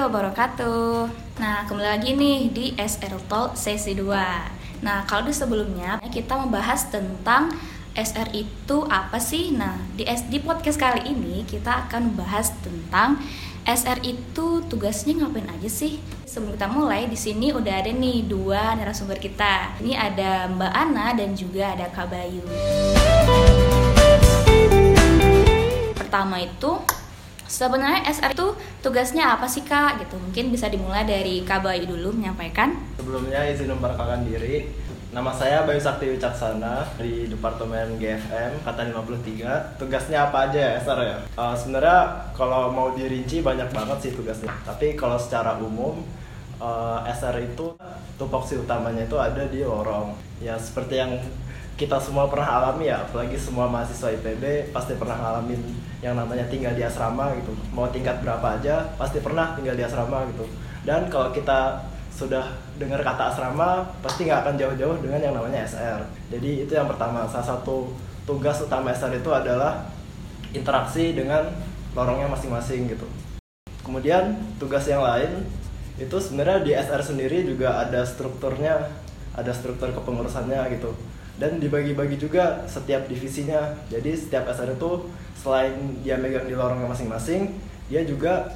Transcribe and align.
wabarakatuh 0.00 1.08
Nah 1.38 1.66
kembali 1.66 1.88
lagi 1.88 2.10
nih 2.18 2.40
di 2.50 2.66
SR 2.74 3.18
Talk 3.30 3.54
sesi 3.54 3.94
2 3.94 4.82
Nah 4.84 5.06
kalau 5.06 5.26
di 5.26 5.34
sebelumnya 5.34 6.02
kita 6.10 6.36
membahas 6.36 6.90
tentang 6.90 7.54
SR 7.94 8.34
itu 8.34 8.82
apa 8.90 9.22
sih? 9.22 9.54
Nah 9.54 9.78
di, 9.94 10.02
di 10.02 10.38
podcast 10.42 10.82
kali 10.82 11.14
ini 11.14 11.46
kita 11.46 11.86
akan 11.86 12.10
membahas 12.10 12.50
tentang 12.58 13.22
SR 13.62 14.02
itu 14.02 14.66
tugasnya 14.66 15.22
ngapain 15.22 15.46
aja 15.46 15.70
sih? 15.70 16.02
Sebelum 16.26 16.58
kita 16.58 16.68
mulai, 16.68 17.06
di 17.06 17.14
sini 17.14 17.54
udah 17.54 17.80
ada 17.80 17.94
nih 17.94 18.26
dua 18.26 18.74
narasumber 18.74 19.16
kita. 19.22 19.78
Ini 19.78 19.94
ada 19.94 20.50
Mbak 20.50 20.72
Ana 20.74 21.14
dan 21.14 21.38
juga 21.38 21.70
ada 21.70 21.86
Kak 21.88 22.10
Bayu. 22.10 22.42
Pertama 25.94 26.42
itu 26.42 26.82
Sebenarnya 27.44 28.08
SR 28.08 28.32
itu 28.32 28.56
tugasnya 28.80 29.36
apa 29.36 29.44
sih 29.44 29.62
kak? 29.62 30.00
Gitu 30.00 30.16
mungkin 30.16 30.48
bisa 30.48 30.72
dimulai 30.72 31.04
dari 31.04 31.44
Kak 31.44 31.60
Bayu 31.60 31.84
dulu 31.84 32.16
menyampaikan. 32.16 32.72
Sebelumnya 32.96 33.44
izin 33.48 33.72
memperkenalkan 33.76 34.24
diri. 34.24 34.84
Nama 35.14 35.30
saya 35.30 35.62
Bayu 35.62 35.78
Sakti 35.78 36.10
Wicaksana 36.10 36.98
di 36.98 37.30
Departemen 37.30 38.02
GFM 38.02 38.66
Kata 38.66 38.82
53. 38.82 39.78
Tugasnya 39.78 40.26
apa 40.26 40.50
aja 40.50 40.58
ya 40.58 40.72
SR 40.82 40.98
ya? 41.06 41.18
Uh, 41.38 41.54
Sebenarnya 41.54 42.26
kalau 42.34 42.74
mau 42.74 42.90
dirinci 42.90 43.38
banyak 43.38 43.70
banget 43.70 43.98
sih 44.02 44.12
tugasnya. 44.18 44.50
Tapi 44.66 44.98
kalau 44.98 45.14
secara 45.14 45.54
umum 45.62 46.02
uh, 46.64 47.04
eh, 47.04 47.12
SR 47.12 47.36
itu 47.44 47.76
tupoksi 48.16 48.56
utamanya 48.56 49.04
itu 49.04 49.16
ada 49.20 49.44
di 49.44 49.60
lorong. 49.60 50.16
Ya 50.40 50.56
seperti 50.56 50.96
yang 50.96 51.12
kita 51.74 51.98
semua 51.98 52.30
pernah 52.30 52.46
alami 52.62 52.88
ya, 52.88 53.02
apalagi 53.02 53.34
semua 53.36 53.66
mahasiswa 53.66 54.14
IPB 54.14 54.70
pasti 54.70 54.94
pernah 54.94 55.18
ngalamin 55.18 55.58
yang 56.00 56.14
namanya 56.14 56.46
tinggal 56.48 56.72
di 56.72 56.86
asrama 56.86 57.34
gitu. 57.36 57.52
Mau 57.74 57.90
tingkat 57.90 58.22
berapa 58.22 58.56
aja, 58.56 58.88
pasti 58.96 59.20
pernah 59.20 59.52
tinggal 59.58 59.74
di 59.76 59.84
asrama 59.84 60.24
gitu. 60.32 60.46
Dan 60.86 61.10
kalau 61.10 61.34
kita 61.34 61.82
sudah 62.14 62.46
dengar 62.78 63.02
kata 63.02 63.34
asrama, 63.34 63.82
pasti 63.98 64.30
nggak 64.30 64.46
akan 64.46 64.54
jauh-jauh 64.54 65.02
dengan 65.02 65.18
yang 65.18 65.34
namanya 65.34 65.66
SR. 65.66 65.98
Jadi 66.30 66.62
itu 66.62 66.72
yang 66.78 66.86
pertama, 66.86 67.26
salah 67.26 67.58
satu 67.58 67.90
tugas 68.22 68.62
utama 68.62 68.94
SR 68.94 69.18
itu 69.18 69.30
adalah 69.34 69.90
interaksi 70.54 71.10
dengan 71.10 71.50
lorongnya 71.98 72.30
masing-masing 72.30 72.86
gitu. 72.86 73.06
Kemudian 73.82 74.38
tugas 74.62 74.86
yang 74.86 75.02
lain 75.02 75.42
itu 75.94 76.16
sebenarnya 76.18 76.58
di 76.66 76.72
SR 76.74 77.02
sendiri 77.02 77.46
juga 77.46 77.78
ada 77.82 78.02
strukturnya, 78.02 78.90
ada 79.34 79.52
struktur 79.54 79.94
kepengurusannya 79.94 80.60
gitu. 80.74 80.90
Dan 81.34 81.58
dibagi-bagi 81.58 82.18
juga 82.18 82.62
setiap 82.66 83.06
divisinya. 83.10 83.74
Jadi 83.90 84.14
setiap 84.14 84.46
SR 84.50 84.74
itu 84.74 85.10
selain 85.38 85.74
dia 86.02 86.18
megang 86.18 86.46
di 86.46 86.54
lorongnya 86.54 86.88
masing-masing 86.88 87.52
dia 87.88 88.00
juga 88.04 88.48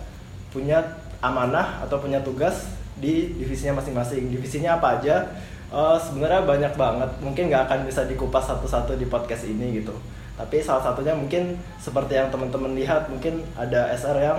punya 0.48 0.80
amanah 1.20 1.84
atau 1.84 2.00
punya 2.00 2.22
tugas 2.24 2.70
di 2.96 3.36
divisinya 3.36 3.78
masing-masing. 3.78 4.32
Divisinya 4.32 4.80
apa 4.80 4.98
aja 4.98 5.28
uh, 5.68 5.98
sebenarnya 6.00 6.42
banyak 6.48 6.72
banget. 6.74 7.10
Mungkin 7.20 7.52
nggak 7.52 7.62
akan 7.68 7.78
bisa 7.84 8.08
dikupas 8.08 8.48
satu-satu 8.48 8.96
di 8.96 9.06
podcast 9.06 9.44
ini 9.44 9.82
gitu. 9.82 9.92
Tapi 10.38 10.62
salah 10.62 10.80
satunya 10.80 11.12
mungkin 11.12 11.58
seperti 11.82 12.14
yang 12.14 12.30
teman-teman 12.30 12.72
lihat 12.78 13.10
mungkin 13.10 13.42
ada 13.58 13.90
SR 13.92 14.16
yang 14.22 14.38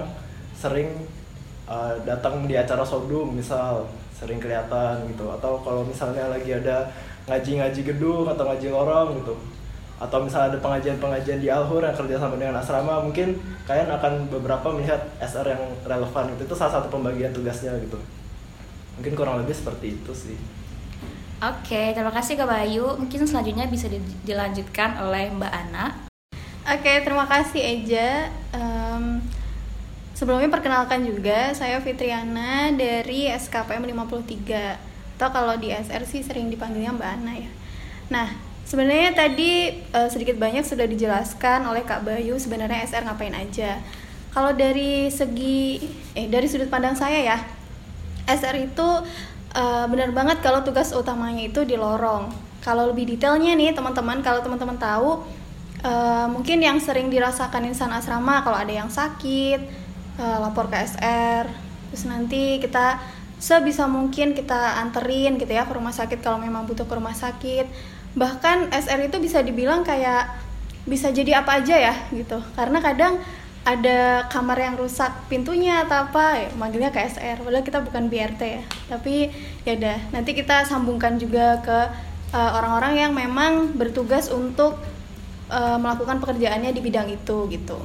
sering 0.56 0.90
uh, 1.70 1.94
datang 2.04 2.50
di 2.50 2.58
acara 2.58 2.82
sodum 2.82 3.38
misal 3.38 3.86
sering 4.12 4.42
kelihatan 4.42 5.06
gitu 5.08 5.30
atau 5.30 5.62
kalau 5.64 5.86
misalnya 5.86 6.28
lagi 6.28 6.52
ada 6.52 6.90
ngaji-ngaji 7.30 7.82
gedung 7.86 8.26
atau 8.28 8.44
ngaji 8.50 8.68
lorong 8.74 9.22
gitu 9.22 9.38
atau 10.00 10.18
misalnya 10.24 10.56
ada 10.56 10.60
pengajian-pengajian 10.64 11.40
di 11.44 11.48
Alhur 11.52 11.84
yang 11.84 11.96
kerja 11.96 12.16
sama 12.18 12.40
dengan 12.40 12.56
asrama 12.58 13.04
mungkin 13.04 13.36
kalian 13.68 13.92
akan 14.00 14.32
beberapa 14.32 14.72
melihat 14.72 15.00
SR 15.20 15.56
yang 15.56 15.64
relevan 15.84 16.24
gitu 16.36 16.48
itu 16.48 16.56
salah 16.56 16.80
satu 16.80 16.88
pembagian 16.88 17.32
tugasnya 17.36 17.76
gitu 17.84 18.00
mungkin 19.00 19.14
kurang 19.16 19.40
lebih 19.44 19.56
seperti 19.56 19.96
itu 19.96 20.12
sih 20.12 20.40
Oke, 21.40 21.96
terima 21.96 22.12
kasih 22.12 22.36
Kak 22.36 22.52
Bayu. 22.52 23.00
Mungkin 23.00 23.24
selanjutnya 23.24 23.64
bisa 23.72 23.88
dilanjutkan 24.28 25.00
oleh 25.00 25.32
Mbak 25.32 25.48
Ana. 25.48 25.96
Oke, 26.68 27.00
terima 27.00 27.24
kasih 27.32 27.64
Eja. 27.64 28.28
Um, 28.52 29.24
sebelumnya 30.20 30.52
perkenalkan 30.52 31.08
juga, 31.08 31.56
saya 31.56 31.80
Fitriana 31.80 32.76
dari 32.76 33.32
SKPM 33.32 33.88
53 33.88 35.16
atau 35.16 35.32
kalau 35.32 35.56
di 35.56 35.72
SR 35.72 36.04
sih 36.04 36.20
sering 36.20 36.52
dipanggilnya 36.52 36.92
Mbak 36.92 37.08
Ana 37.08 37.34
ya. 37.40 37.52
Nah, 38.12 38.28
sebenarnya 38.68 39.16
tadi 39.16 39.80
uh, 39.96 40.12
sedikit 40.12 40.36
banyak 40.36 40.68
sudah 40.68 40.84
dijelaskan 40.84 41.64
oleh 41.64 41.88
Kak 41.88 42.04
Bayu 42.04 42.36
sebenarnya 42.36 42.84
SR 42.84 43.08
ngapain 43.08 43.32
aja. 43.32 43.80
Kalau 44.36 44.52
dari 44.52 45.08
segi 45.08 45.80
eh 46.12 46.28
dari 46.28 46.52
sudut 46.52 46.68
pandang 46.68 47.00
saya 47.00 47.24
ya, 47.24 47.38
SR 48.28 48.60
itu 48.60 48.88
uh, 49.56 49.86
benar 49.88 50.12
banget 50.12 50.44
kalau 50.44 50.68
tugas 50.68 50.92
utamanya 50.92 51.48
itu 51.48 51.64
di 51.64 51.80
lorong. 51.80 52.28
Kalau 52.60 52.92
lebih 52.92 53.08
detailnya 53.08 53.56
nih 53.56 53.72
teman-teman, 53.72 54.20
kalau 54.20 54.44
teman-teman 54.44 54.76
tahu 54.76 55.24
uh, 55.84 56.28
mungkin 56.28 56.60
yang 56.60 56.76
sering 56.80 57.08
dirasakan 57.08 57.72
insan 57.72 57.92
asrama 57.96 58.44
kalau 58.44 58.60
ada 58.60 58.72
yang 58.72 58.92
sakit 58.92 59.89
uh, 60.20 60.38
lapor 60.44 60.68
ke 60.68 60.78
SR, 60.78 61.48
terus 61.90 62.04
nanti 62.06 62.60
kita 62.60 63.00
sebisa 63.40 63.88
mungkin 63.88 64.36
kita 64.36 64.84
anterin 64.84 65.40
gitu 65.40 65.48
ya 65.50 65.64
ke 65.64 65.72
rumah 65.72 65.96
sakit 65.96 66.20
kalau 66.20 66.38
memang 66.38 66.68
butuh 66.68 66.86
ke 66.86 66.94
rumah 66.94 67.16
sakit. 67.16 67.66
Bahkan 68.14 68.76
SR 68.76 69.08
itu 69.08 69.18
bisa 69.24 69.40
dibilang 69.40 69.82
kayak 69.88 70.28
bisa 70.84 71.10
jadi 71.10 71.40
apa 71.42 71.64
aja 71.64 71.76
ya 71.80 71.96
gitu. 72.12 72.44
Karena 72.54 72.84
kadang 72.84 73.18
ada 73.64 74.28
kamar 74.32 74.60
yang 74.60 74.76
rusak 74.80 75.12
pintunya 75.32 75.84
atau 75.84 76.08
apa 76.08 76.48
ya 76.48 76.50
manggilnya 76.56 76.92
ke 76.92 77.00
SR 77.00 77.44
padahal 77.44 77.64
kita 77.64 77.80
bukan 77.80 78.12
BRT 78.12 78.42
ya. 78.44 78.64
Tapi 78.92 79.32
ya 79.64 79.80
udah 79.80 79.98
nanti 80.12 80.36
kita 80.36 80.68
sambungkan 80.68 81.16
juga 81.16 81.64
ke 81.64 81.80
eh, 82.36 82.52
orang-orang 82.60 82.94
uh, 82.94 83.00
yang 83.08 83.14
memang 83.16 83.72
bertugas 83.74 84.28
untuk 84.30 84.76
uh, 85.48 85.78
melakukan 85.80 86.20
pekerjaannya 86.20 86.72
di 86.76 86.82
bidang 86.82 87.08
itu 87.10 87.48
gitu 87.50 87.80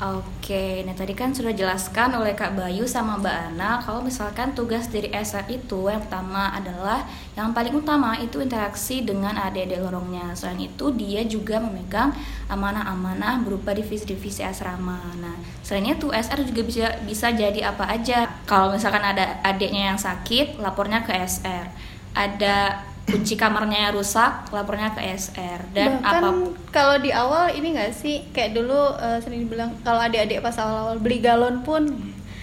Oke, 0.00 0.80
nah 0.88 0.96
tadi 0.96 1.12
kan 1.12 1.28
sudah 1.36 1.52
jelaskan 1.52 2.16
oleh 2.16 2.32
Kak 2.32 2.56
Bayu 2.56 2.88
sama 2.88 3.20
Mbak 3.20 3.36
Ana 3.52 3.84
kalau 3.84 4.00
misalkan 4.00 4.56
tugas 4.56 4.88
dari 4.88 5.12
SR 5.12 5.44
itu 5.52 5.92
yang 5.92 6.00
pertama 6.00 6.48
adalah 6.56 7.04
yang 7.36 7.52
paling 7.52 7.76
utama 7.76 8.16
itu 8.16 8.40
interaksi 8.40 9.04
dengan 9.04 9.36
adik-adik 9.36 9.76
lorongnya. 9.76 10.32
Selain 10.32 10.56
itu 10.56 10.88
dia 10.96 11.20
juga 11.28 11.60
memegang 11.60 12.16
amanah-amanah 12.48 13.44
berupa 13.44 13.76
divisi-divisi 13.76 14.40
asrama. 14.40 15.04
Nah, 15.20 15.36
selain 15.60 15.92
itu 15.92 16.08
SR 16.08 16.48
juga 16.48 16.64
bisa 16.64 16.86
bisa 17.04 17.28
jadi 17.36 17.68
apa 17.68 17.84
aja. 17.92 18.40
Kalau 18.48 18.72
misalkan 18.72 19.04
ada 19.04 19.44
adiknya 19.44 19.92
yang 19.92 20.00
sakit, 20.00 20.64
lapornya 20.64 21.04
ke 21.04 21.12
SR. 21.12 21.68
Ada 22.16 22.88
kunci 23.10 23.34
kamarnya 23.34 23.90
rusak 23.90 24.48
lapornya 24.54 24.94
ke 24.94 25.02
SR 25.02 25.74
dan 25.74 25.98
apa 26.00 26.54
kalau 26.70 26.96
di 27.02 27.10
awal 27.10 27.50
ini 27.50 27.74
nggak 27.74 27.92
sih? 27.92 28.30
Kayak 28.30 28.62
dulu 28.62 28.94
uh, 28.94 29.18
sering 29.18 29.50
bilang 29.50 29.74
kalau 29.82 29.98
adik-adik 29.98 30.38
pas 30.38 30.54
awal-awal 30.62 30.96
beli 31.02 31.18
galon 31.18 31.66
pun 31.66 31.90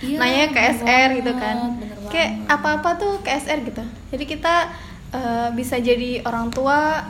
iya, 0.03 0.19
nanya 0.19 0.45
ke 0.51 0.59
SR 0.83 1.07
gitu 1.23 1.31
kan. 1.33 1.79
kayak 2.07 2.47
apa-apa 2.47 2.99
tuh 2.99 3.13
ke 3.23 3.31
SR 3.31 3.63
gitu. 3.67 3.83
Jadi 4.11 4.23
kita 4.27 4.71
uh, 5.15 5.49
bisa 5.55 5.79
jadi 5.79 6.23
orang 6.27 6.51
tua 6.51 7.03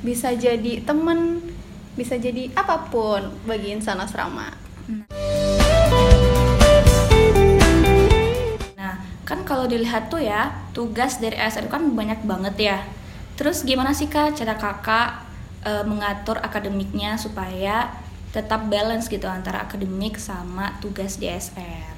bisa 0.00 0.32
jadi 0.32 0.84
temen 0.84 1.40
bisa 1.96 2.20
jadi 2.20 2.52
apa 2.52 2.88
pun 2.92 3.32
bagi 3.48 3.72
insan 3.72 4.00
asrama. 4.00 4.52
Kan 9.26 9.42
kalau 9.42 9.66
dilihat 9.66 10.06
tuh 10.06 10.22
ya 10.22 10.65
tugas 10.76 11.16
dari 11.16 11.40
ASN 11.40 11.72
kan 11.72 11.96
banyak 11.96 12.20
banget 12.28 12.56
ya. 12.60 12.78
Terus 13.40 13.64
gimana 13.64 13.96
sih 13.96 14.12
kak 14.12 14.36
cara 14.36 14.60
kakak 14.60 15.24
e, 15.64 15.72
mengatur 15.88 16.36
akademiknya 16.44 17.16
supaya 17.16 17.88
tetap 18.36 18.68
balance 18.68 19.08
gitu 19.08 19.24
antara 19.24 19.64
akademik 19.64 20.20
sama 20.20 20.76
tugas 20.84 21.16
di 21.16 21.24
SR 21.24 21.96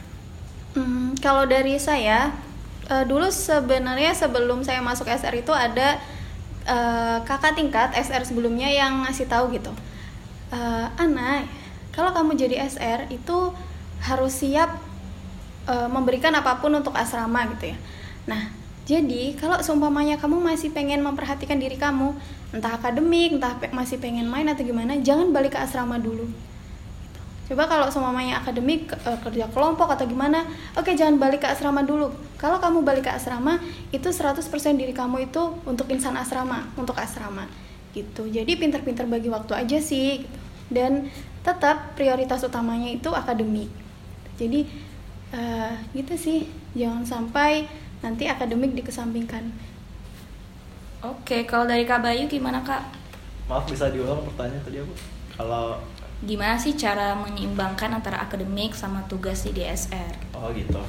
hmm, 0.79 1.19
kalau 1.19 1.43
dari 1.51 1.75
saya 1.83 2.31
e, 2.87 2.95
dulu 3.03 3.27
sebenarnya 3.27 4.15
sebelum 4.15 4.63
saya 4.63 4.79
masuk 4.79 5.11
SR 5.11 5.35
itu 5.35 5.51
ada 5.51 5.99
e, 6.63 6.77
kakak 7.27 7.59
tingkat 7.59 7.91
SR 7.99 8.23
sebelumnya 8.23 8.71
yang 8.71 9.03
ngasih 9.03 9.27
tahu 9.27 9.51
gitu. 9.51 9.75
E, 10.55 10.61
Ana 10.95 11.43
kalau 11.91 12.15
kamu 12.15 12.39
jadi 12.39 12.63
SR 12.71 13.11
itu 13.11 13.51
harus 14.07 14.33
siap 14.39 14.79
e, 15.67 15.75
memberikan 15.91 16.31
apa 16.39 16.63
pun 16.63 16.71
untuk 16.79 16.95
asrama 16.95 17.51
gitu 17.59 17.75
ya. 17.75 17.79
Nah 18.31 18.55
jadi 18.89 19.37
kalau 19.37 19.61
seumpamanya 19.61 20.17
kamu 20.17 20.41
masih 20.41 20.73
pengen 20.73 21.05
memperhatikan 21.05 21.61
diri 21.61 21.77
kamu 21.77 22.17
entah 22.57 22.73
akademik 22.73 23.37
entah 23.37 23.61
pe 23.61 23.69
masih 23.69 24.01
pengen 24.01 24.25
main 24.25 24.49
atau 24.49 24.65
gimana 24.65 24.97
jangan 25.05 25.29
balik 25.29 25.55
ke 25.55 25.61
asrama 25.61 26.01
dulu 26.01 26.25
Coba 27.49 27.65
kalau 27.65 27.89
seumpamanya 27.89 28.45
akademik 28.45 28.93
e, 28.93 29.11
kerja 29.25 29.49
kelompok 29.49 29.89
atau 29.89 30.05
gimana, 30.05 30.45
oke 30.77 30.93
jangan 30.93 31.17
balik 31.17 31.41
ke 31.41 31.49
asrama 31.49 31.81
dulu. 31.81 32.13
Kalau 32.37 32.61
kamu 32.61 32.85
balik 32.85 33.09
ke 33.09 33.13
asrama, 33.17 33.57
itu 33.89 34.05
100% 34.05 34.45
diri 34.77 34.93
kamu 34.93 35.33
itu 35.33 35.57
untuk 35.65 35.89
insan 35.89 36.13
asrama, 36.21 36.69
untuk 36.77 36.93
asrama. 37.01 37.49
Gitu. 37.97 38.29
Jadi 38.29 38.53
pinter-pinter 38.53 39.09
bagi 39.09 39.33
waktu 39.33 39.65
aja 39.65 39.81
sih 39.81 40.29
gitu. 40.29 40.39
Dan 40.69 41.09
tetap 41.41 41.97
prioritas 41.97 42.45
utamanya 42.45 42.93
itu 42.93 43.09
akademik. 43.17 43.73
Jadi 44.37 44.69
Eh, 45.29 45.73
gitu 45.93 46.17
sih 46.17 46.49
jangan 46.73 47.05
sampai 47.05 47.69
nanti 47.99 48.31
akademik 48.31 48.75
dikesampingkan 48.79 49.51
Oke, 50.99 51.47
kalau 51.47 51.63
dari 51.63 51.87
Kak 51.87 52.03
Bayu 52.03 52.27
gimana 52.27 52.59
Kak? 52.67 52.83
Maaf 53.47 53.71
bisa 53.71 53.87
diulang 53.95 54.19
pertanyaan 54.27 54.59
tadi 54.67 54.83
aku. 54.83 54.91
Kalau 55.39 55.79
Gimana 56.27 56.59
sih 56.59 56.75
cara 56.75 57.15
menyeimbangkan 57.15 57.95
antara 57.95 58.19
akademik 58.19 58.75
sama 58.75 59.07
tugas 59.07 59.47
di 59.47 59.55
DSR? 59.55 60.35
oh 60.35 60.51
gitu. 60.51 60.83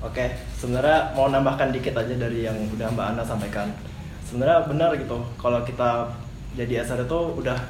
Oke, 0.00 0.32
sebenarnya 0.56 1.12
mau 1.12 1.28
nambahkan 1.28 1.68
dikit 1.68 1.92
aja 1.92 2.16
dari 2.16 2.48
yang 2.48 2.56
udah 2.72 2.88
Mbak 2.96 3.06
Ana 3.12 3.22
sampaikan. 3.22 3.68
Sebenarnya 4.24 4.64
benar 4.64 4.96
gitu. 4.96 5.20
Kalau 5.36 5.60
kita 5.68 6.08
jadi 6.56 6.80
SR 6.88 7.04
itu 7.04 7.20
udah 7.44 7.60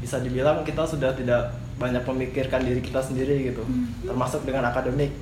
bisa 0.00 0.16
dibilang 0.24 0.64
kita 0.64 0.88
sudah 0.88 1.12
tidak 1.12 1.52
banyak 1.76 2.00
memikirkan 2.08 2.64
diri 2.64 2.80
kita 2.80 3.04
sendiri 3.04 3.52
gitu, 3.52 3.60
termasuk 4.08 4.48
dengan 4.48 4.64
akademik. 4.72 5.12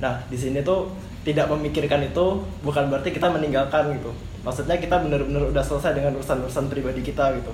Nah, 0.00 0.24
di 0.32 0.40
sini 0.40 0.64
tuh 0.64 0.88
tidak 1.24 1.48
memikirkan 1.48 2.04
itu 2.04 2.44
bukan 2.60 2.92
berarti 2.92 3.10
kita 3.10 3.32
meninggalkan 3.32 3.96
gitu. 3.96 4.12
Maksudnya 4.44 4.76
kita 4.76 5.00
benar-benar 5.00 5.48
udah 5.48 5.64
selesai 5.64 5.96
dengan 5.96 6.20
urusan-urusan 6.20 6.68
pribadi 6.68 7.00
kita 7.00 7.32
gitu. 7.40 7.52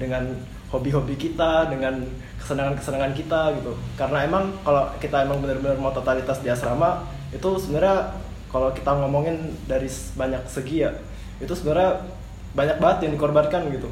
Dengan 0.00 0.24
hobi-hobi 0.72 1.20
kita, 1.20 1.68
dengan 1.68 2.00
kesenangan-kesenangan 2.40 3.12
kita 3.12 3.52
gitu. 3.60 3.76
Karena 4.00 4.24
emang 4.24 4.48
kalau 4.64 4.88
kita 4.96 5.28
emang 5.28 5.44
benar-benar 5.44 5.76
mau 5.76 5.92
totalitas 5.92 6.40
di 6.40 6.48
asrama 6.48 7.04
itu 7.30 7.46
sebenarnya 7.60 8.16
kalau 8.48 8.72
kita 8.72 8.90
ngomongin 8.98 9.36
dari 9.68 9.86
banyak 10.18 10.42
segi 10.50 10.82
ya, 10.82 10.90
itu 11.38 11.52
sebenarnya 11.54 12.02
banyak 12.56 12.82
banget 12.82 12.98
yang 13.06 13.12
dikorbankan 13.14 13.62
gitu. 13.70 13.86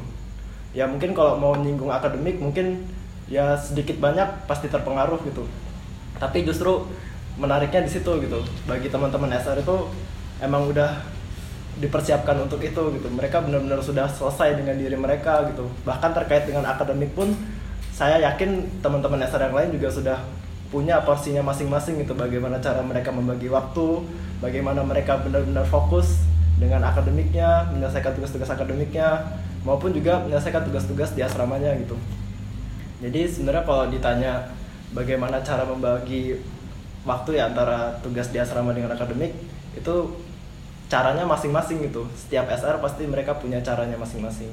Ya 0.73 0.83
mungkin 0.89 1.13
kalau 1.15 1.39
mau 1.39 1.55
nyinggung 1.55 1.93
akademik 1.93 2.41
mungkin 2.41 2.83
ya 3.29 3.55
sedikit 3.55 4.01
banyak 4.01 4.49
pasti 4.49 4.67
terpengaruh 4.67 5.21
gitu. 5.23 5.45
Tapi 6.19 6.43
justru 6.43 6.83
menariknya 7.39 7.87
di 7.87 7.91
situ 7.91 8.11
gitu. 8.19 8.43
Bagi 8.67 8.91
teman-teman 8.91 9.31
SR 9.31 9.63
itu 9.63 9.87
emang 10.43 10.67
udah 10.67 10.99
dipersiapkan 11.79 12.35
untuk 12.43 12.59
itu 12.59 12.99
gitu. 12.99 13.07
Mereka 13.07 13.39
benar-benar 13.47 13.79
sudah 13.79 14.05
selesai 14.11 14.59
dengan 14.59 14.75
diri 14.75 14.99
mereka 14.99 15.47
gitu. 15.47 15.71
Bahkan 15.87 16.11
terkait 16.11 16.43
dengan 16.43 16.67
akademik 16.67 17.15
pun 17.15 17.31
saya 17.95 18.19
yakin 18.19 18.83
teman-teman 18.83 19.23
SR 19.23 19.49
yang 19.49 19.55
lain 19.55 19.69
juga 19.79 19.89
sudah 19.89 20.17
punya 20.69 20.99
porsinya 21.01 21.41
masing-masing 21.47 22.03
gitu. 22.03 22.11
Bagaimana 22.13 22.59
cara 22.59 22.83
mereka 22.83 23.09
membagi 23.09 23.47
waktu, 23.47 24.03
bagaimana 24.43 24.83
mereka 24.83 25.17
benar-benar 25.23 25.63
fokus 25.65 26.27
dengan 26.59 26.83
akademiknya, 26.83 27.71
menyelesaikan 27.71 28.19
tugas-tugas 28.19 28.51
akademiknya, 28.51 29.23
maupun 29.63 29.95
juga 29.95 30.19
menyelesaikan 30.27 30.67
tugas-tugas 30.67 31.15
di 31.15 31.23
asramanya 31.23 31.71
gitu. 31.79 31.95
Jadi 32.99 33.31
sebenarnya 33.31 33.63
kalau 33.63 33.87
ditanya 33.87 34.51
bagaimana 34.91 35.39
cara 35.39 35.63
membagi 35.63 36.35
waktu 37.07 37.39
ya 37.39 37.47
antara 37.47 37.95
tugas 38.03 38.31
di 38.31 38.39
asrama 38.41 38.75
dengan 38.75 38.91
akademik 38.91 39.31
itu 39.75 39.95
caranya 40.89 41.23
masing-masing 41.23 41.85
gitu. 41.85 42.09
Setiap 42.17 42.49
SR 42.49 42.81
pasti 42.81 43.05
mereka 43.05 43.37
punya 43.37 43.61
caranya 43.61 43.95
masing-masing. 43.95 44.49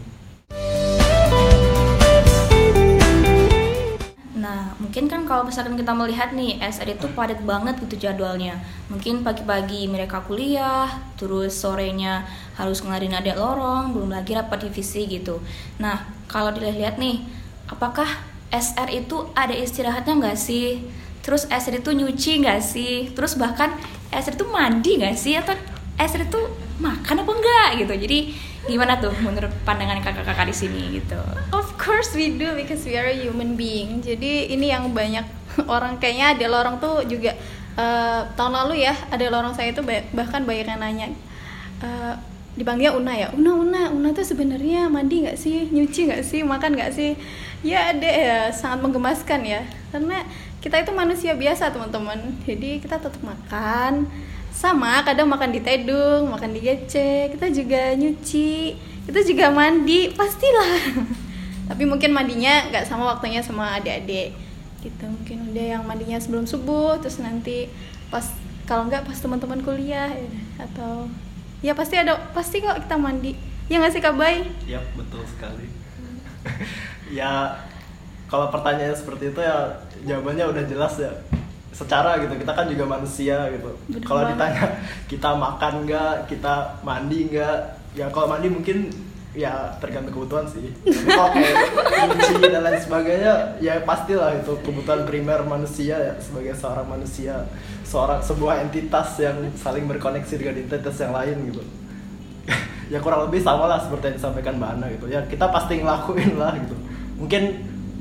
Nah, 4.36 4.78
mungkin 4.78 5.10
kan 5.10 5.26
kalau 5.26 5.48
misalkan 5.48 5.74
kita 5.74 5.90
melihat 5.90 6.30
nih, 6.30 6.60
SR 6.62 6.94
itu 6.94 7.10
padat 7.16 7.42
banget 7.42 7.82
gitu 7.82 7.98
jadwalnya. 7.98 8.62
Mungkin 8.86 9.26
pagi-pagi 9.26 9.90
mereka 9.90 10.22
kuliah, 10.22 10.86
terus 11.18 11.56
sorenya 11.56 12.22
harus 12.54 12.78
ngelarin 12.84 13.16
adik 13.16 13.34
lorong, 13.34 13.90
belum 13.90 14.14
lagi 14.14 14.38
rapat 14.38 14.70
divisi 14.70 15.08
gitu. 15.10 15.42
Nah, 15.82 16.04
kalau 16.30 16.54
dilihat 16.54 17.00
nih, 17.00 17.26
apakah 17.66 18.06
SR 18.54 18.86
itu 18.94 19.26
ada 19.34 19.56
istirahatnya 19.56 20.14
nggak 20.14 20.38
sih? 20.38 20.84
Terus 21.26 21.50
SR 21.50 21.82
itu 21.82 21.90
nyuci 21.90 22.46
nggak 22.46 22.60
sih? 22.62 23.10
Terus 23.10 23.34
bahkan 23.34 23.74
SR 24.14 24.38
itu 24.38 24.46
mandi 24.46 25.02
nggak 25.02 25.18
sih? 25.18 25.34
Atau 25.34 25.58
SR 25.98 26.30
itu 26.30 26.40
makan 26.78 27.26
apa 27.26 27.32
enggak 27.34 27.68
gitu? 27.82 27.94
Jadi 28.06 28.18
gimana 28.70 29.02
tuh 29.02 29.10
menurut 29.18 29.50
pandangan 29.66 29.98
kakak-kakak 29.98 30.46
di 30.46 30.54
sini 30.54 30.82
gitu? 31.02 31.18
Of 31.50 31.74
course 31.74 32.14
we 32.14 32.38
do 32.38 32.54
because 32.54 32.86
we 32.86 32.94
are 32.94 33.10
a 33.10 33.16
human 33.18 33.58
being. 33.58 33.98
Jadi 34.06 34.54
ini 34.54 34.70
yang 34.70 34.94
banyak 34.94 35.26
orang 35.74 35.98
kayaknya 35.98 36.38
ada 36.38 36.46
orang 36.62 36.78
tuh 36.78 37.02
juga 37.10 37.34
eh, 37.74 38.20
tahun 38.38 38.52
lalu 38.54 38.86
ya 38.86 38.94
ada 39.10 39.26
orang 39.26 39.50
saya 39.58 39.74
itu 39.74 39.82
ba- 39.82 40.06
bahkan 40.14 40.46
banyak 40.46 40.70
yang 40.70 40.78
nanya 40.78 41.06
eh, 41.82 42.14
dipanggilnya 42.56 42.96
Una 42.96 43.12
ya 43.12 43.28
Una 43.36 43.52
Una 43.52 43.82
Una 43.92 44.08
tuh 44.16 44.24
sebenarnya 44.24 44.88
mandi 44.88 45.28
nggak 45.28 45.36
sih 45.36 45.68
nyuci 45.68 46.08
nggak 46.08 46.24
sih 46.24 46.40
makan 46.40 46.72
nggak 46.72 46.88
sih 46.88 47.12
ya 47.60 47.92
ada 47.92 48.08
ya 48.08 48.38
sangat 48.48 48.80
menggemaskan 48.80 49.44
ya 49.44 49.60
karena 49.92 50.24
kita 50.66 50.82
itu 50.82 50.90
manusia 50.90 51.30
biasa 51.38 51.70
teman-teman. 51.70 52.18
Jadi 52.42 52.82
kita 52.82 52.98
tetap 52.98 53.22
makan. 53.22 54.10
Sama 54.50 55.06
kadang 55.06 55.30
makan 55.30 55.54
di 55.54 55.62
tedung 55.62 56.32
makan 56.32 56.56
di 56.56 56.64
gece 56.64 57.28
kita 57.28 57.52
juga 57.52 57.92
nyuci 57.92 58.74
kita 59.06 59.22
juga 59.22 59.54
mandi 59.54 60.10
pastilah. 60.10 61.06
Tapi 61.70 61.86
mungkin 61.86 62.10
mandinya 62.10 62.66
nggak 62.66 62.82
sama 62.82 63.14
waktunya 63.14 63.46
sama 63.46 63.78
adik-adik. 63.78 64.34
Gitu 64.82 65.04
mungkin 65.06 65.54
udah 65.54 65.66
yang 65.78 65.82
mandinya 65.86 66.18
sebelum 66.18 66.50
subuh 66.50 66.98
terus 66.98 67.22
nanti 67.22 67.70
pas 68.10 68.26
kalau 68.66 68.90
nggak 68.90 69.06
pas 69.06 69.14
teman-teman 69.14 69.62
kuliah 69.62 70.10
ya, 70.10 70.26
atau 70.58 71.06
ya 71.62 71.72
pasti 71.78 71.94
ada 71.94 72.18
pasti 72.34 72.58
kok 72.58 72.82
kita 72.82 72.98
mandi. 72.98 73.38
Ya 73.70 73.78
nggak 73.78 73.94
sih 73.94 74.02
kak 74.02 74.18
Bay? 74.18 74.42
Yap, 74.66 74.82
betul 74.98 75.22
sekali. 75.30 75.70
ya 77.18 77.54
kalau 78.26 78.50
pertanyaan 78.50 78.94
seperti 78.94 79.30
itu 79.30 79.40
ya 79.40 79.80
jawabannya 80.06 80.44
udah 80.50 80.64
jelas 80.66 80.94
ya. 80.98 81.12
Secara 81.76 82.16
gitu 82.24 82.32
kita 82.40 82.52
kan 82.56 82.66
juga 82.72 82.84
manusia 82.88 83.52
gitu. 83.52 83.70
Kalau 84.02 84.24
ditanya 84.26 84.80
kita 85.06 85.36
makan 85.36 85.84
nggak, 85.84 86.14
kita 86.26 86.80
mandi 86.80 87.28
nggak, 87.28 87.58
ya 87.92 88.08
kalau 88.08 88.32
mandi 88.32 88.48
mungkin 88.48 88.88
ya 89.36 89.76
tergantung 89.76 90.16
kebutuhan 90.16 90.48
sih. 90.48 90.72
Kalau 91.12 91.28
kayak 91.36 92.40
dan 92.40 92.64
lain 92.64 92.80
sebagainya 92.80 93.60
ya 93.60 93.84
pastilah 93.84 94.32
itu 94.32 94.56
kebutuhan 94.64 95.04
primer 95.04 95.44
manusia 95.44 96.00
ya 96.00 96.16
sebagai 96.16 96.56
seorang 96.56 96.88
manusia, 96.88 97.44
seorang 97.86 98.18
sebuah 98.18 98.66
entitas 98.66 99.14
yang 99.22 99.38
saling 99.54 99.86
berkoneksi 99.86 100.34
dengan 100.34 100.56
entitas 100.58 100.96
yang 100.98 101.14
lain 101.14 101.36
gitu 101.54 101.62
ya 102.92 102.98
kurang 102.98 103.30
lebih 103.30 103.38
sama 103.38 103.70
lah 103.70 103.78
seperti 103.78 104.10
yang 104.10 104.16
disampaikan 104.18 104.54
Mbak 104.58 104.70
Ana 104.74 104.86
gitu 104.90 105.06
ya 105.06 105.20
kita 105.30 105.46
pasti 105.54 105.78
ngelakuin 105.78 106.34
lah 106.34 106.52
gitu 106.58 106.76
mungkin 107.16 107.42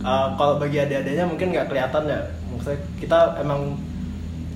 uh, 0.02 0.28
kalau 0.36 0.58
bagi 0.60 0.82
adik-adiknya 0.82 1.26
mungkin 1.30 1.54
nggak 1.54 1.68
kelihatan 1.72 2.04
ya. 2.10 2.20
Maksudnya 2.52 2.80
kita 3.00 3.20
emang 3.40 3.78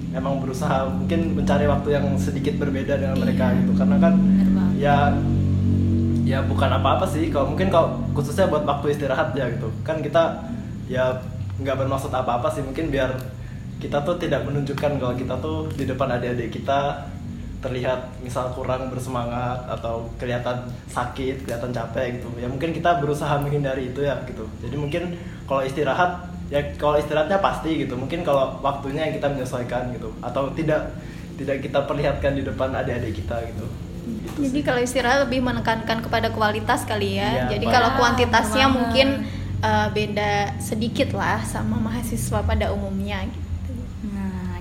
emang 0.09 0.41
berusaha 0.41 0.89
mungkin 0.89 1.37
mencari 1.37 1.69
waktu 1.69 1.89
yang 1.93 2.05
sedikit 2.17 2.57
berbeda 2.57 2.97
dengan 2.97 3.17
mereka 3.21 3.53
Iya. 3.53 3.57
gitu. 3.63 3.71
Karena 3.77 3.95
kan 4.01 4.13
ya 4.79 4.97
ya 6.25 6.39
bukan 6.43 6.69
apa-apa 6.81 7.05
sih. 7.05 7.29
Kalau 7.29 7.53
mungkin 7.53 7.69
kalau 7.69 8.01
khususnya 8.17 8.49
buat 8.49 8.65
waktu 8.65 8.97
istirahat 8.97 9.37
ya 9.37 9.47
gitu. 9.53 9.69
Kan 9.85 10.01
kita 10.01 10.43
ya 10.89 11.21
nggak 11.61 11.75
bermaksud 11.85 12.09
apa-apa 12.09 12.49
sih. 12.51 12.65
Mungkin 12.65 12.89
biar 12.89 13.13
kita 13.79 14.03
tuh 14.03 14.19
tidak 14.19 14.43
menunjukkan 14.43 14.99
kalau 14.99 15.15
kita 15.15 15.35
tuh 15.39 15.71
di 15.71 15.87
depan 15.87 16.11
adik-adik 16.19 16.51
kita 16.51 17.07
terlihat 17.59 18.23
misal 18.23 18.55
kurang 18.55 18.87
bersemangat 18.87 19.67
atau 19.67 20.07
kelihatan 20.15 20.63
sakit, 20.87 21.43
kelihatan 21.43 21.75
capek 21.75 22.19
gitu. 22.19 22.27
Ya 22.39 22.47
mungkin 22.47 22.71
kita 22.71 23.03
berusaha 23.03 23.35
menghindari 23.39 23.91
itu 23.91 24.03
ya 24.03 24.15
gitu. 24.23 24.47
Jadi 24.63 24.75
mungkin 24.79 25.03
kalau 25.43 25.61
istirahat 25.63 26.31
ya 26.47 26.63
kalau 26.79 26.95
istirahatnya 26.95 27.43
pasti 27.43 27.83
gitu. 27.83 27.99
Mungkin 27.99 28.23
kalau 28.23 28.57
waktunya 28.63 29.07
yang 29.11 29.13
kita 29.19 29.27
menyesuaikan 29.27 29.91
gitu 29.91 30.09
atau 30.23 30.47
tidak 30.55 30.95
tidak 31.35 31.59
kita 31.63 31.79
perlihatkan 31.83 32.35
di 32.39 32.43
depan 32.47 32.71
adik-adik 32.71 33.19
kita 33.19 33.43
gitu. 33.51 33.67
Gitu 34.09 34.39
jadi 34.49 34.59
sih. 34.59 34.65
kalau 34.65 34.81
istirahat 34.81 35.19
lebih 35.27 35.43
menekankan 35.43 35.99
kepada 36.01 36.31
kualitas 36.33 36.87
kali 36.87 37.19
ya 37.19 37.45
Iya, 37.45 37.59
jadi 37.59 37.65
Pak. 37.67 37.73
kalau 37.75 37.89
kuantitasnya 37.99 38.65
bener 38.71 38.75
mungkin 38.79 39.07
eh, 39.61 39.87
beda 39.93 40.31
sedikit 40.63 41.13
lah 41.13 41.43
sama 41.43 41.77
mahasiswa 41.77 42.39
pada 42.41 42.71
umumnya 42.73 43.27
gitu 43.27 43.48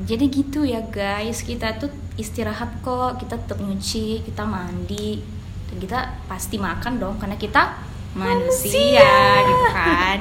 jadi 0.09 0.25
gitu 0.33 0.65
ya 0.65 0.81
guys. 0.89 1.45
Kita 1.45 1.77
tuh 1.77 1.93
istirahat 2.17 2.81
kok, 2.81 3.21
kita 3.21 3.37
tetap 3.37 3.61
nyuci, 3.61 4.25
kita 4.25 4.41
mandi, 4.49 5.21
dan 5.69 5.77
kita 5.77 5.99
pasti 6.25 6.57
makan 6.57 6.97
dong 6.97 7.21
karena 7.21 7.37
kita 7.37 7.77
manusia, 8.17 9.05
gitu 9.45 9.67
kan. 9.69 10.19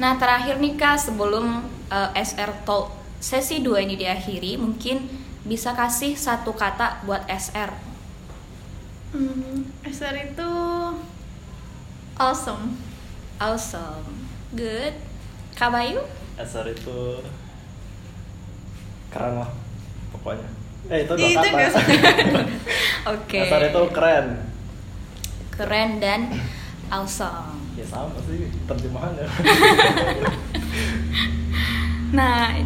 Nah, 0.00 0.16
terakhir 0.16 0.56
nih 0.56 0.74
Kak, 0.80 0.96
sebelum 0.96 1.68
eh, 1.92 2.10
SR 2.16 2.64
Talk 2.64 2.88
sesi 3.20 3.60
2 3.60 3.84
ini 3.84 4.00
diakhiri, 4.00 4.56
mungkin 4.56 5.04
bisa 5.44 5.76
kasih 5.76 6.16
satu 6.16 6.56
kata 6.56 7.04
buat 7.04 7.28
SR. 7.28 7.76
Hmm, 9.12 9.68
SR 9.84 10.32
itu 10.32 10.50
awesome. 12.16 12.80
Awesome. 13.36 14.08
Good. 14.56 15.11
Kak 15.56 15.70
Bayu? 15.72 16.00
SR 16.40 16.66
itu 16.72 17.20
keren 19.12 19.44
lah 19.44 19.50
pokoknya. 20.16 20.48
Eh 20.88 21.04
itu 21.04 21.12
dua 21.12 21.28
Itu 21.28 21.38
kata. 21.38 21.80
Oke. 23.14 23.40
SR 23.46 23.62
itu 23.68 23.82
keren. 23.92 24.26
Keren 25.52 25.90
dan 26.00 26.20
awesome. 26.88 27.60
Ya 27.76 27.84
sama 27.88 28.16
sih 28.24 28.48
terjemahannya. 28.68 29.26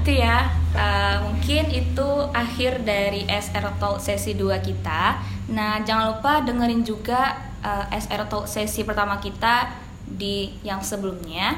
gitu 0.03 0.13
ya. 0.15 0.39
Uh, 0.77 1.33
mungkin 1.33 1.73
itu 1.73 2.09
akhir 2.37 2.85
dari 2.85 3.25
SR 3.25 3.81
Talk 3.81 3.97
sesi 3.97 4.37
2 4.37 4.61
kita. 4.61 5.25
Nah, 5.49 5.81
jangan 5.81 6.13
lupa 6.13 6.45
dengerin 6.45 6.85
juga 6.85 7.33
uh, 7.65 7.89
SR 7.89 8.29
Talk 8.29 8.45
sesi 8.45 8.85
pertama 8.85 9.17
kita 9.17 9.73
di 10.05 10.53
yang 10.61 10.85
sebelumnya. 10.85 11.57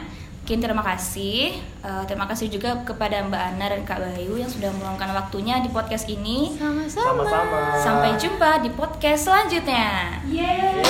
Mungkin 0.49 0.65
terima 0.65 0.81
kasih. 0.81 1.61
Uh, 1.85 2.09
terima 2.09 2.25
kasih 2.25 2.49
juga 2.49 2.81
kepada 2.81 3.21
Mbak 3.21 3.43
Ana 3.53 3.69
dan 3.69 3.85
Kak 3.85 4.01
Bayu 4.01 4.41
yang 4.41 4.49
sudah 4.49 4.73
meluangkan 4.73 5.13
waktunya 5.13 5.61
di 5.61 5.69
podcast 5.69 6.09
ini. 6.09 6.57
Sama-sama. 6.57 7.21
Sama-sama. 7.21 7.61
Sampai 7.77 8.17
jumpa 8.17 8.65
di 8.65 8.73
podcast 8.73 9.29
selanjutnya. 9.29 10.09
Yeay. 10.25 10.81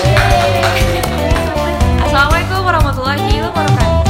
Assalamualaikum 2.07 2.71
warahmatullahi 2.71 3.43
wabarakatuh. 3.43 4.08